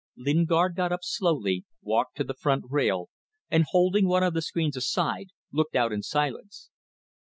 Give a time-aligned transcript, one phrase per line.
[0.17, 3.09] Lingard got up slowly, walked to the front rail,
[3.51, 6.71] and holding one of the screens aside, looked out in silence.